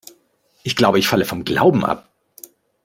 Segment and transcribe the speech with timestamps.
[0.63, 2.11] Ich glaube, ich falle vom Glauben ab.